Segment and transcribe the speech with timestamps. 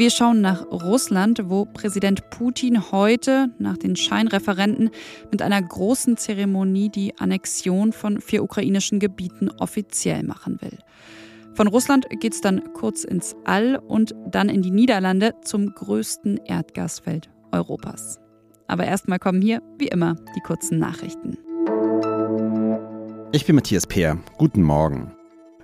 [0.00, 4.88] Wir schauen nach Russland, wo Präsident Putin heute nach den Scheinreferenten
[5.30, 10.78] mit einer großen Zeremonie die Annexion von vier ukrainischen Gebieten offiziell machen will.
[11.52, 16.38] Von Russland geht es dann kurz ins All und dann in die Niederlande zum größten
[16.46, 18.18] Erdgasfeld Europas.
[18.68, 21.36] Aber erstmal kommen hier, wie immer, die kurzen Nachrichten.
[23.32, 24.18] Ich bin Matthias Peer.
[24.38, 25.12] Guten Morgen.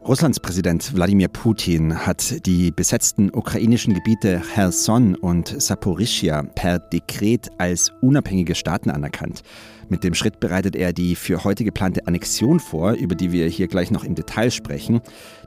[0.07, 7.93] Russlands Präsident Wladimir Putin hat die besetzten ukrainischen Gebiete Cherson und Saporischia per Dekret als
[8.03, 9.43] unabhängige Staaten anerkannt.
[9.89, 13.67] Mit dem Schritt bereitet er die für heute geplante Annexion vor, über die wir hier
[13.67, 15.01] gleich noch im Detail sprechen.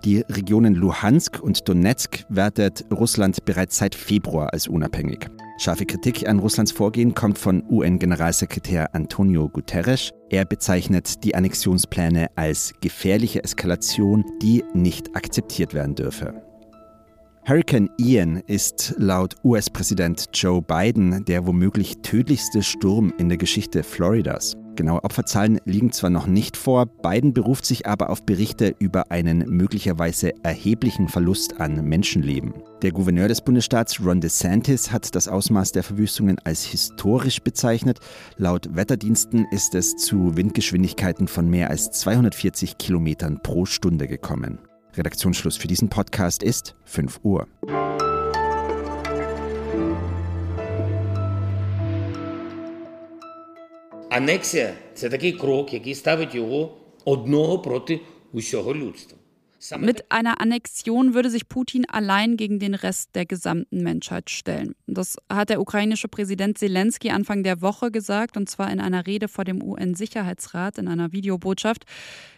[0.04, 5.29] Die Regionen Luhansk und Donetsk wertet Russland bereits seit Februar als unabhängig.
[5.59, 10.12] Scharfe Kritik an Russlands Vorgehen kommt von UN-Generalsekretär Antonio Guterres.
[10.30, 16.41] Er bezeichnet die Annexionspläne als gefährliche Eskalation, die nicht akzeptiert werden dürfe.
[17.46, 24.55] Hurricane Ian ist laut US-Präsident Joe Biden der womöglich tödlichste Sturm in der Geschichte Floridas.
[24.80, 29.40] Genaue Opferzahlen liegen zwar noch nicht vor, Biden beruft sich aber auf Berichte über einen
[29.40, 32.54] möglicherweise erheblichen Verlust an Menschenleben.
[32.82, 38.00] Der Gouverneur des Bundesstaats Ron DeSantis hat das Ausmaß der Verwüstungen als historisch bezeichnet.
[38.38, 44.60] Laut Wetterdiensten ist es zu Windgeschwindigkeiten von mehr als 240 Kilometern pro Stunde gekommen.
[44.96, 47.48] Redaktionsschluss für diesen Podcast ist 5 Uhr.
[54.20, 57.99] Анексія це такий крок, який ставить його одного проти
[58.34, 59.17] усього людства.
[59.77, 64.74] Mit einer Annexion würde sich Putin allein gegen den Rest der gesamten Menschheit stellen.
[64.88, 69.28] Das hat der ukrainische Präsident Zelensky Anfang der Woche gesagt, und zwar in einer Rede
[69.28, 71.84] vor dem UN-Sicherheitsrat in einer Videobotschaft.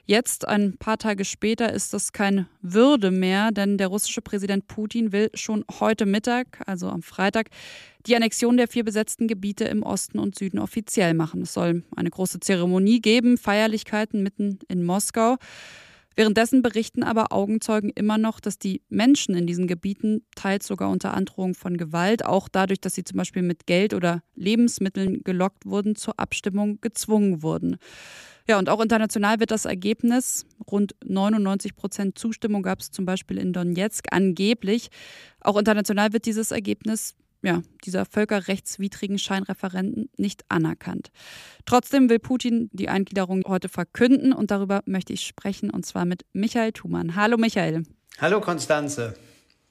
[0.05, 5.11] Jetzt, ein paar Tage später, ist das kein Würde mehr, denn der russische Präsident Putin
[5.11, 7.49] will schon heute Mittag, also am Freitag,
[8.07, 11.43] die Annexion der vier besetzten Gebiete im Osten und Süden offiziell machen.
[11.43, 15.37] Es soll eine große Zeremonie geben, Feierlichkeiten mitten in Moskau.
[16.15, 21.13] Währenddessen berichten aber Augenzeugen immer noch, dass die Menschen in diesen Gebieten teils sogar unter
[21.13, 25.95] Androhung von Gewalt, auch dadurch, dass sie zum Beispiel mit Geld oder Lebensmitteln gelockt wurden,
[25.95, 27.77] zur Abstimmung gezwungen wurden.
[28.47, 33.37] Ja, und auch international wird das Ergebnis, rund 99 Prozent Zustimmung gab es zum Beispiel
[33.37, 34.89] in Donetsk angeblich,
[35.39, 41.11] auch international wird dieses Ergebnis ja, dieser völkerrechtswidrigen Scheinreferenten nicht anerkannt.
[41.65, 46.23] Trotzdem will Putin die Eingliederung heute verkünden und darüber möchte ich sprechen und zwar mit
[46.33, 47.15] Michael Thumann.
[47.15, 47.83] Hallo Michael.
[48.19, 49.15] Hallo Konstanze.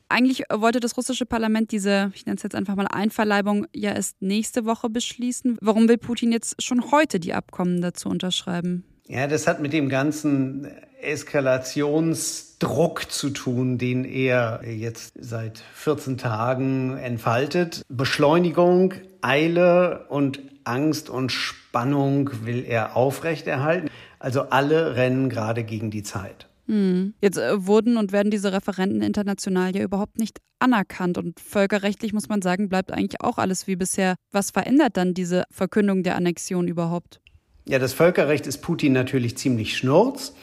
[0.08, 4.20] Eigentlich wollte das russische Parlament diese, ich nenne es jetzt einfach mal Einverleibung, ja erst
[4.20, 5.56] nächste Woche beschließen.
[5.60, 8.84] Warum will Putin jetzt schon heute die Abkommen dazu unterschreiben?
[9.10, 10.68] Ja, das hat mit dem ganzen
[11.02, 17.82] Eskalationsdruck zu tun, den er jetzt seit 14 Tagen entfaltet.
[17.88, 23.90] Beschleunigung, Eile und Angst und Spannung will er aufrechterhalten.
[24.20, 26.46] Also alle rennen gerade gegen die Zeit.
[26.68, 27.14] Hm.
[27.20, 31.18] Jetzt äh, wurden und werden diese Referenten international ja überhaupt nicht anerkannt.
[31.18, 34.14] Und völkerrechtlich muss man sagen, bleibt eigentlich auch alles wie bisher.
[34.30, 37.20] Was verändert dann diese Verkündung der Annexion überhaupt?
[37.70, 40.34] Ja, das Völkerrecht ist Putin natürlich ziemlich schnurz,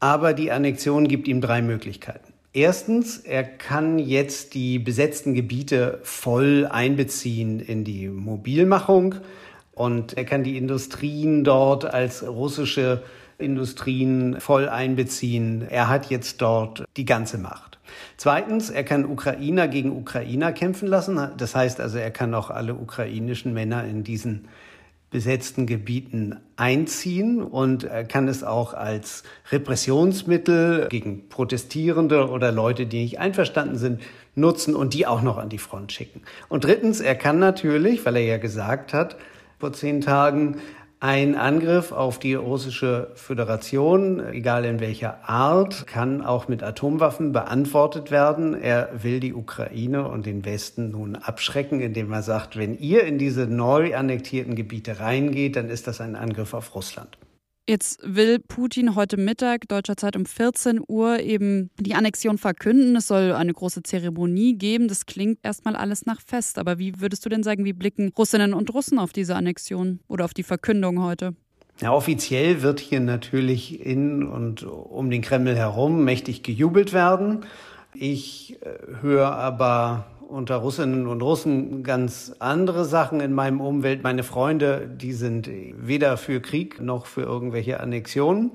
[0.00, 2.32] aber die Annexion gibt ihm drei Möglichkeiten.
[2.54, 9.16] Erstens, er kann jetzt die besetzten Gebiete voll einbeziehen in die Mobilmachung
[9.74, 13.02] und er kann die Industrien dort als russische
[13.36, 15.66] Industrien voll einbeziehen.
[15.68, 17.78] Er hat jetzt dort die ganze Macht.
[18.16, 21.20] Zweitens, er kann Ukrainer gegen Ukrainer kämpfen lassen.
[21.36, 24.48] Das heißt also, er kann auch alle ukrainischen Männer in diesen
[25.12, 33.20] besetzten Gebieten einziehen und kann es auch als Repressionsmittel gegen Protestierende oder Leute, die nicht
[33.20, 34.00] einverstanden sind,
[34.34, 36.22] nutzen und die auch noch an die Front schicken.
[36.48, 39.16] Und drittens, er kann natürlich, weil er ja gesagt hat,
[39.58, 40.56] vor zehn Tagen,
[41.02, 48.12] ein Angriff auf die russische Föderation, egal in welcher Art, kann auch mit Atomwaffen beantwortet
[48.12, 48.54] werden.
[48.54, 53.18] Er will die Ukraine und den Westen nun abschrecken, indem er sagt, wenn ihr in
[53.18, 57.18] diese neu annektierten Gebiete reingeht, dann ist das ein Angriff auf Russland.
[57.72, 62.94] Jetzt will Putin heute Mittag, deutscher Zeit um 14 Uhr, eben die Annexion verkünden.
[62.96, 64.88] Es soll eine große Zeremonie geben.
[64.88, 66.58] Das klingt erstmal alles nach Fest.
[66.58, 70.26] Aber wie würdest du denn sagen, wie blicken Russinnen und Russen auf diese Annexion oder
[70.26, 71.34] auf die Verkündung heute?
[71.80, 77.46] Ja, offiziell wird hier natürlich in und um den Kreml herum mächtig gejubelt werden.
[77.94, 84.02] Ich äh, höre aber unter Russinnen und Russen ganz andere Sachen in meinem Umwelt.
[84.02, 88.52] Meine Freunde, die sind weder für Krieg noch für irgendwelche Annexionen.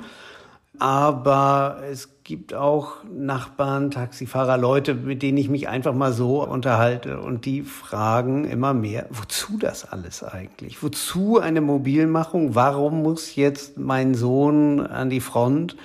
[0.79, 7.19] Aber es gibt auch Nachbarn, Taxifahrer, Leute, mit denen ich mich einfach mal so unterhalte
[7.19, 10.83] und die fragen immer mehr, wozu das alles eigentlich?
[10.83, 12.53] Wozu eine Mobilmachung?
[12.53, 15.75] Warum muss jetzt mein Sohn an die Front?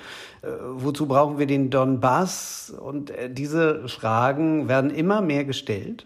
[0.43, 2.71] Äh, wozu brauchen wir den Donbass?
[2.77, 6.05] Und äh, diese Fragen werden immer mehr gestellt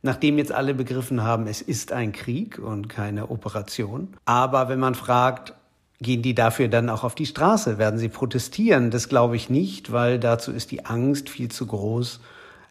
[0.00, 4.14] nachdem jetzt alle begriffen haben, es ist ein Krieg und keine Operation.
[4.26, 5.54] Aber wenn man fragt,
[6.00, 7.76] Gehen die dafür dann auch auf die Straße?
[7.78, 8.92] Werden sie protestieren?
[8.92, 12.20] Das glaube ich nicht, weil dazu ist die Angst viel zu groß,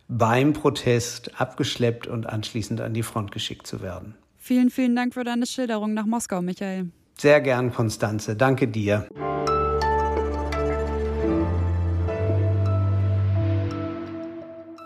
[0.08, 4.16] beim Protest abgeschleppt und anschließend an die Front geschickt zu werden.
[4.38, 6.88] Vielen, vielen Dank für deine Schilderung nach Moskau, Michael.
[7.18, 8.38] Sehr gern, Konstanze.
[8.38, 9.10] Danke dir.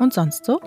[0.01, 0.59] Und sonst so?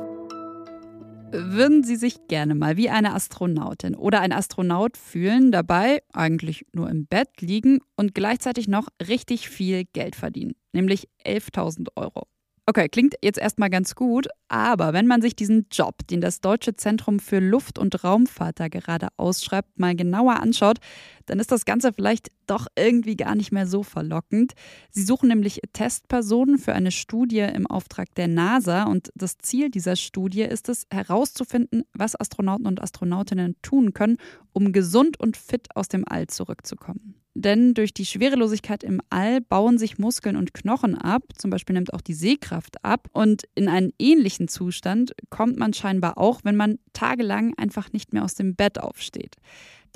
[1.32, 6.88] Würden Sie sich gerne mal wie eine Astronautin oder ein Astronaut fühlen, dabei eigentlich nur
[6.88, 12.28] im Bett liegen und gleichzeitig noch richtig viel Geld verdienen, nämlich 11.000 Euro?
[12.66, 16.74] Okay, klingt jetzt erstmal ganz gut, aber wenn man sich diesen Job, den das Deutsche
[16.74, 20.78] Zentrum für Luft- und Raumfahrt da gerade ausschreibt, mal genauer anschaut,
[21.26, 24.54] dann ist das Ganze vielleicht doch irgendwie gar nicht mehr so verlockend.
[24.88, 29.96] Sie suchen nämlich Testpersonen für eine Studie im Auftrag der NASA und das Ziel dieser
[29.96, 34.16] Studie ist es, herauszufinden, was Astronauten und Astronautinnen tun können,
[34.54, 37.23] um gesund und fit aus dem All zurückzukommen.
[37.34, 41.92] Denn durch die Schwerelosigkeit im All bauen sich Muskeln und Knochen ab, zum Beispiel nimmt
[41.92, 43.08] auch die Sehkraft ab.
[43.12, 48.24] Und in einen ähnlichen Zustand kommt man scheinbar auch, wenn man tagelang einfach nicht mehr
[48.24, 49.36] aus dem Bett aufsteht.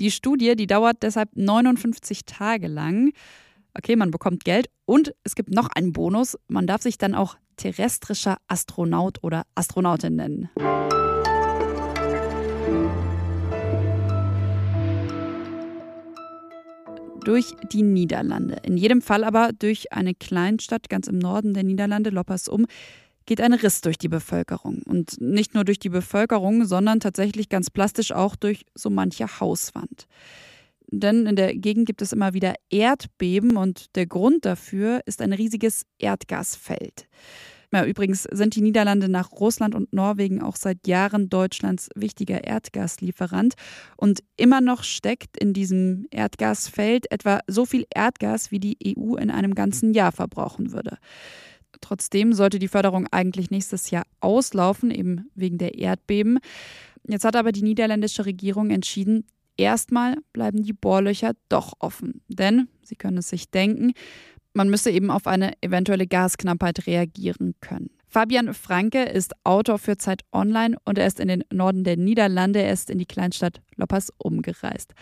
[0.01, 3.11] Die Studie, die dauert deshalb 59 Tage lang.
[3.73, 6.37] Okay, man bekommt Geld und es gibt noch einen Bonus.
[6.49, 10.49] Man darf sich dann auch terrestrischer Astronaut oder Astronautin nennen.
[17.29, 18.57] Durch die Niederlande.
[18.63, 22.65] In jedem Fall aber durch eine Kleinstadt ganz im Norden der Niederlande, Loppersum,
[23.27, 24.81] geht ein Riss durch die Bevölkerung.
[24.87, 30.07] Und nicht nur durch die Bevölkerung, sondern tatsächlich ganz plastisch auch durch so manche Hauswand.
[30.87, 35.31] Denn in der Gegend gibt es immer wieder Erdbeben und der Grund dafür ist ein
[35.31, 37.07] riesiges Erdgasfeld.
[37.71, 43.53] Ja, übrigens sind die Niederlande nach Russland und Norwegen auch seit Jahren Deutschlands wichtiger Erdgaslieferant.
[43.95, 49.29] Und immer noch steckt in diesem Erdgasfeld etwa so viel Erdgas, wie die EU in
[49.29, 50.97] einem ganzen Jahr verbrauchen würde.
[51.81, 56.39] Trotzdem sollte die Förderung eigentlich nächstes Jahr auslaufen, eben wegen der Erdbeben.
[57.07, 59.25] Jetzt hat aber die niederländische Regierung entschieden,
[59.57, 62.21] erstmal bleiben die Bohrlöcher doch offen.
[62.27, 63.93] Denn, Sie können es sich denken,
[64.59, 67.91] man müsse eben auf eine eventuelle Gasknappheit reagieren können.
[68.09, 72.61] Fabian Franke ist Autor für Zeit Online und er ist in den Norden der Niederlande,
[72.61, 74.93] er ist in die Kleinstadt Loppers umgereist.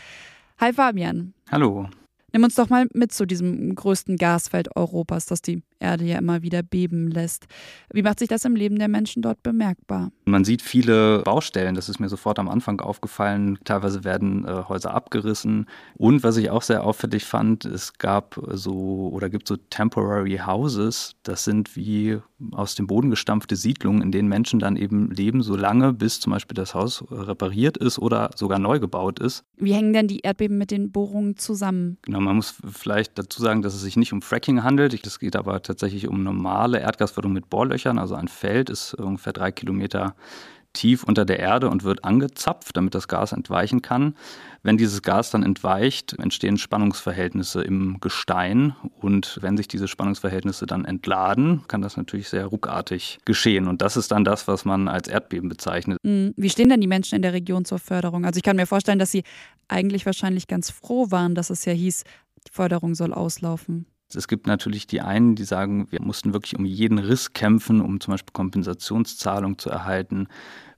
[0.59, 1.33] Hi Fabian.
[1.49, 1.89] Hallo.
[2.33, 6.41] Nimm uns doch mal mit zu diesem größten Gasfeld Europas, das die Erde ja immer
[6.41, 7.47] wieder beben lässt.
[7.91, 10.11] Wie macht sich das im Leben der Menschen dort bemerkbar?
[10.25, 13.57] Man sieht viele Baustellen, das ist mir sofort am Anfang aufgefallen.
[13.63, 15.67] Teilweise werden äh, Häuser abgerissen.
[15.95, 21.15] Und was ich auch sehr auffällig fand, es gab so oder gibt so Temporary Houses.
[21.23, 22.19] Das sind wie
[22.51, 26.55] aus dem Boden gestampfte Siedlungen, in denen Menschen dann eben leben, solange bis zum Beispiel
[26.55, 29.43] das Haus repariert ist oder sogar neu gebaut ist.
[29.57, 31.97] Wie hängen denn die Erdbeben mit den Bohrungen zusammen?
[32.03, 35.05] Genau, man muss vielleicht dazu sagen, dass es sich nicht um Fracking handelt.
[35.05, 37.99] Es geht aber tatsächlich um normale Erdgasförderung mit Bohrlöchern.
[37.99, 40.15] Also ein Feld ist ungefähr drei Kilometer
[40.77, 44.15] tief unter der Erde und wird angezapft, damit das Gas entweichen kann.
[44.63, 50.85] Wenn dieses Gas dann entweicht, entstehen Spannungsverhältnisse im Gestein und wenn sich diese Spannungsverhältnisse dann
[50.85, 55.07] entladen, kann das natürlich sehr ruckartig geschehen und das ist dann das, was man als
[55.07, 55.97] Erdbeben bezeichnet.
[56.05, 58.25] Hm, wie stehen denn die Menschen in der Region zur Förderung?
[58.25, 59.23] Also ich kann mir vorstellen, dass sie
[59.67, 62.03] eigentlich wahrscheinlich ganz froh waren, dass es ja hieß,
[62.47, 63.87] die Förderung soll auslaufen.
[64.15, 67.99] Es gibt natürlich die einen, die sagen, wir mussten wirklich um jeden Riss kämpfen, um
[67.99, 70.27] zum Beispiel Kompensationszahlung zu erhalten.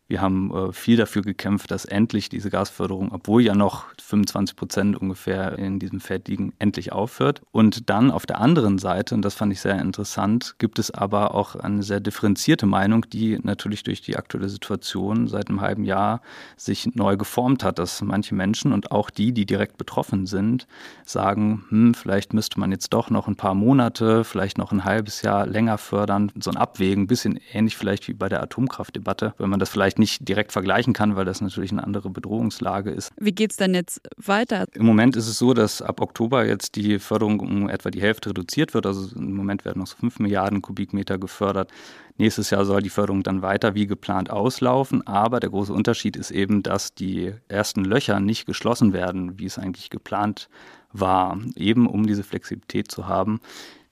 [0.09, 4.99] Wir haben äh, viel dafür gekämpft, dass endlich diese Gasförderung, obwohl ja noch 25 Prozent
[4.99, 7.43] ungefähr in diesem Feld liegen, endlich aufhört.
[7.51, 11.35] Und dann auf der anderen Seite, und das fand ich sehr interessant, gibt es aber
[11.35, 16.21] auch eine sehr differenzierte Meinung, die natürlich durch die aktuelle Situation seit einem halben Jahr
[16.57, 20.65] sich neu geformt hat, dass manche Menschen und auch die, die direkt betroffen sind,
[21.05, 25.21] sagen, hm, vielleicht müsste man jetzt doch noch ein paar Monate, vielleicht noch ein halbes
[25.21, 29.51] Jahr länger fördern, so ein Abwägen, ein bisschen ähnlich vielleicht wie bei der Atomkraftdebatte, wenn
[29.51, 33.11] man das vielleicht nicht direkt vergleichen kann, weil das natürlich eine andere Bedrohungslage ist.
[33.17, 34.65] Wie geht es denn jetzt weiter?
[34.73, 38.29] Im Moment ist es so, dass ab Oktober jetzt die Förderung um etwa die Hälfte
[38.29, 38.85] reduziert wird.
[38.85, 41.71] Also im Moment werden noch so 5 Milliarden Kubikmeter gefördert.
[42.17, 45.05] Nächstes Jahr soll die Förderung dann weiter wie geplant auslaufen.
[45.05, 49.57] Aber der große Unterschied ist eben, dass die ersten Löcher nicht geschlossen werden, wie es
[49.57, 50.49] eigentlich geplant
[50.91, 53.39] war, eben um diese Flexibilität zu haben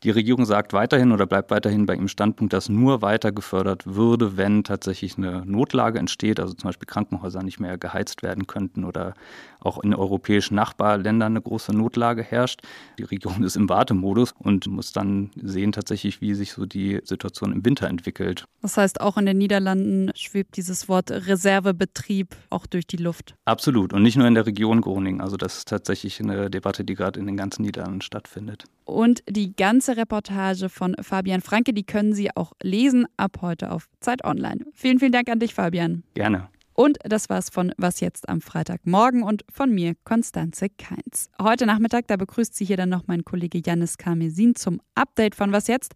[0.08, 4.38] Die Regierung sagt weiterhin oder bleibt weiterhin bei ihrem Standpunkt, dass nur weiter gefördert würde,
[4.38, 9.16] wenn tatsächlich eine Notlage entsteht, also zum Beispiel Krankenhäuser nicht mehr geheizt werden könnten oder
[9.60, 12.62] auch in europäischen Nachbarländern eine große Notlage herrscht.
[12.98, 17.52] Die Regierung ist im Wartemodus und muss dann sehen tatsächlich, wie sich so die Situation
[17.52, 18.46] im Winter entwickelt.
[18.62, 23.36] Das heißt, auch in den Niederlanden schwebt dieses Wort Reservebetrieb auch durch die Luft.
[23.44, 23.92] Absolut.
[23.92, 25.20] Und nicht nur in der Region Groningen.
[25.20, 28.64] Also das ist tatsächlich eine Debatte, die gerade in den ganzen Niederlanden stattfindet.
[28.86, 33.90] Und die ganze Reportage von Fabian Franke, die können Sie auch lesen ab heute auf
[34.00, 34.66] Zeit Online.
[34.74, 36.04] Vielen, vielen Dank an dich, Fabian.
[36.14, 36.50] Gerne.
[36.80, 41.28] Und das war's von Was jetzt am Freitagmorgen und von mir, Konstanze Keins.
[41.42, 45.52] Heute Nachmittag, da begrüßt Sie hier dann noch mein Kollege Janis Karmesin zum Update von
[45.52, 45.94] Was jetzt.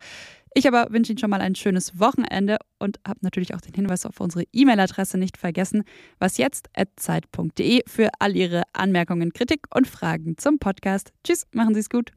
[0.56, 4.08] Ich aber wünsche Ihnen schon mal ein schönes Wochenende und habe natürlich auch den Hinweis
[4.08, 5.84] auf unsere E-Mail-Adresse nicht vergessen,
[6.18, 11.14] wasjetzt.zeit.de für all Ihre Anmerkungen, Kritik und Fragen zum Podcast.
[11.24, 12.12] Tschüss, machen Sie es gut.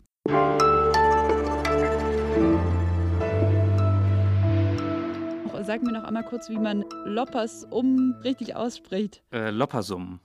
[5.66, 9.22] Sag mir noch einmal kurz, wie man Loppers um richtig ausspricht.
[9.32, 10.20] Äh, Loppersum.